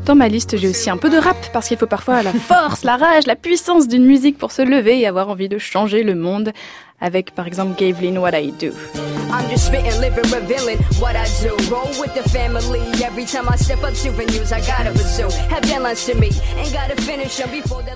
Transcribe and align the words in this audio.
Dans 0.05 0.15
ma 0.15 0.29
liste, 0.29 0.59
j'ai 0.59 0.69
aussi 0.69 0.91
un 0.91 0.99
peu 0.99 1.09
de 1.09 1.17
rap 1.17 1.37
parce 1.55 1.69
qu'il 1.69 1.79
faut 1.79 1.87
parfois 1.87 2.23
la 2.23 2.33
force, 2.33 2.85
la 2.85 2.99
rage, 2.99 3.27
la 3.27 3.37
puissance 3.37 3.89
d'une 3.89 4.05
musique 4.05 4.37
pour 4.37 4.53
se 4.53 4.61
lever 4.61 5.01
et 5.01 5.07
avoir 5.07 5.31
envie 5.31 5.49
de 5.49 5.57
changer 5.57 6.03
le 6.03 6.15
monde. 6.15 6.53
Avec 7.01 7.35
par 7.35 7.47
exemple 7.47 7.75
Gavelin 7.79 8.19
What 8.19 8.39
I 8.39 8.53
Do. 8.53 8.69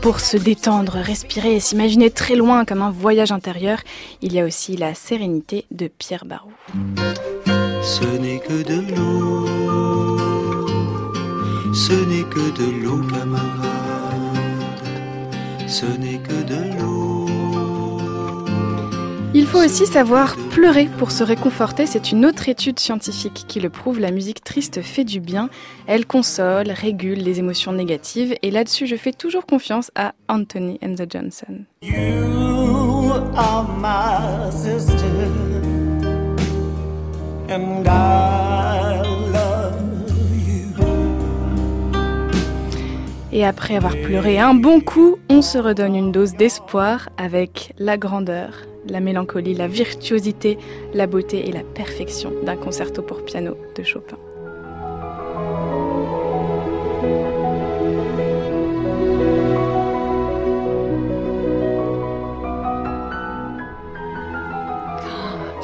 Pour 0.01 0.21
se 0.21 0.37
détendre, 0.39 0.93
respirer 0.95 1.57
et 1.57 1.61
s'imaginer 1.61 2.11
très 2.11 2.37
loin 2.37 2.65
comme 2.65 2.83
un 2.83 2.91
voyage 2.91 3.33
intérieur, 3.33 3.81
il 4.23 4.33
y 4.33 4.41
a 4.41 4.45
aussi 4.45 4.77
la 4.77 4.95
sérénité 4.95 5.67
de 5.71 5.89
Pierre 5.89 6.25
Barou. 6.25 6.51
Ce 7.83 8.05
n'est 8.05 8.41
que 8.41 8.63
de 8.63 8.95
l'eau 8.95 9.88
ce 11.89 11.95
n'est 11.95 12.25
que 12.25 12.51
de 12.51 12.85
l'eau, 12.85 13.01
camarade. 13.09 13.49
Ce 15.67 15.87
n'est 15.87 16.19
que 16.19 16.43
de 16.43 16.79
l'eau. 16.79 17.27
Il 19.33 19.47
faut 19.47 19.65
aussi 19.65 19.87
savoir 19.87 20.37
pleurer 20.51 20.87
pour 20.99 21.11
se 21.11 21.25
réconforter. 21.25 21.87
C'est 21.87 22.13
une 22.13 22.27
autre 22.27 22.51
étude 22.51 22.79
scientifique 22.79 23.45
qui 23.49 23.59
le 23.61 23.71
prouve. 23.71 24.01
La 24.01 24.11
musique 24.11 24.45
triste 24.45 24.83
fait 24.83 25.05
du 25.05 25.21
bien. 25.21 25.49
Elle 25.87 26.05
console, 26.05 26.71
régule 26.71 27.23
les 27.23 27.39
émotions 27.39 27.73
négatives. 27.73 28.35
Et 28.43 28.51
là-dessus, 28.51 28.87
je 28.87 28.97
fais 28.97 29.13
toujours 29.13 29.47
confiance 29.47 29.91
à 29.95 30.13
Anthony 30.29 30.79
and 30.85 30.95
the 30.97 31.11
Johnson. 31.11 31.65
You 31.81 33.13
are 33.35 33.67
my 33.67 34.53
sister, 34.53 35.07
and 37.49 38.38
Et 43.31 43.45
après 43.45 43.77
avoir 43.77 43.95
pleuré 43.97 44.39
un 44.39 44.55
bon 44.55 44.81
coup, 44.81 45.19
on 45.29 45.43
se 45.43 45.59
redonne 45.59 45.95
une 45.95 46.13
dose 46.13 46.35
d'espoir 46.35 47.11
avec 47.19 47.75
la 47.79 47.99
grandeur, 47.99 48.63
la 48.89 49.01
mélancolie, 49.01 49.55
la 49.55 49.69
virtuosité, 49.69 50.57
la 50.95 51.07
beauté 51.07 51.47
et 51.47 51.53
la 51.53 51.63
perfection 51.63 52.33
d'un 52.45 52.57
concerto 52.57 53.03
pour 53.03 53.25
piano 53.25 53.55
de 53.77 53.83
Chopin. 53.83 54.17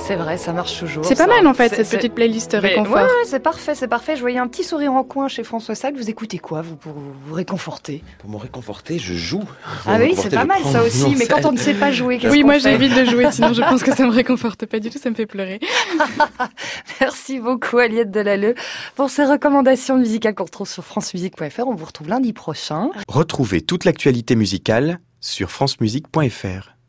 C'est 0.07 0.17
vrai, 0.17 0.37
ça 0.37 0.53
marche 0.53 0.79
toujours. 0.79 1.03
C'est 1.07 1.17
pas 1.17 1.27
mal 1.27 1.47
en 1.47 1.55
fait 1.55 1.75
cette 1.75 1.89
petite 1.89 2.15
playlist 2.15 2.55
réconfort. 2.61 2.97
Ouais, 2.97 3.25
c'est 3.25 3.41
parfait, 3.41 3.75
c'est 3.75 3.89
parfait. 3.89 4.17
Je 4.17 4.21
voyais 4.21 4.39
un 4.39 4.49
petit 4.49 4.63
sourire 4.63 4.93
en 4.93 5.03
coin 5.03 5.29
chez 5.29 5.45
François 5.45 5.75
Salle. 5.75 5.95
Vous 5.97 6.11
écoutez 6.11 6.37
quoi 6.37 6.61
vous 6.61 6.77
pour 6.77 6.93
vous 6.93 7.33
réconforter? 7.33 8.05
Pour 8.19 8.29
me 8.29 8.37
réconforter, 8.37 8.99
je 8.99 9.15
joue. 9.15 9.45
ah 9.87 9.97
oui, 9.99 10.15
c'est 10.15 10.29
pas 10.29 10.45
mal 10.45 10.63
ça 10.63 10.83
aussi. 10.83 11.17
mais 11.19 11.27
quand 11.27 11.47
on 11.47 11.53
ne 11.53 11.59
sait 11.59 11.73
pas 11.73 11.91
jouer, 11.91 12.21
oui, 12.31 12.45
moi 12.45 12.59
j'évite 12.59 12.95
de 12.95 13.07
jouer. 13.07 13.33
Sinon, 13.33 13.55
je 13.55 13.63
pense 13.63 13.83
que 13.83 13.95
ça 13.95 14.05
me 14.05 14.13
réconforte 14.13 14.67
pas 14.67 14.79
du 14.79 14.91
tout. 14.91 14.99
Ça 14.99 15.09
me 15.09 15.15
fait 15.15 15.25
pleurer. 15.25 15.59
Merci 17.01 17.39
beaucoup 17.39 17.79
Aliette 17.79 18.11
Delalleux 18.11 18.57
pour 18.97 19.09
ces 19.09 19.25
recommandations 19.25 19.97
musicales 19.97 20.35
qu'on 20.35 20.45
retrouve 20.45 20.69
sur 20.69 20.85
francemusique.fr. 20.85 21.67
On 21.67 21.75
vous 21.75 21.87
retrouve 21.87 22.09
lundi 22.09 22.35
prochain. 22.35 22.91
Retrouvez 23.09 23.63
toute 23.63 23.87
l'actualité 23.87 24.37
musicale 24.37 24.99
sur 25.23 25.51
francemusique.fr. 25.51 26.74